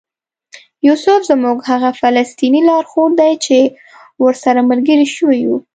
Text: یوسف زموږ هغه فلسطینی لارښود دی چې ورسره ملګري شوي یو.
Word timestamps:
یوسف 0.87 1.19
زموږ 1.31 1.57
هغه 1.69 1.89
فلسطینی 2.01 2.61
لارښود 2.69 3.11
دی 3.19 3.33
چې 3.45 3.57
ورسره 4.23 4.59
ملګري 4.69 5.07
شوي 5.15 5.37
یو. 5.45 5.55